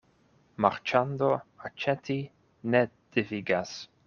[0.65, 1.29] Marĉando
[1.69, 2.17] aĉeti
[2.75, 2.83] ne
[3.19, 3.81] devigas.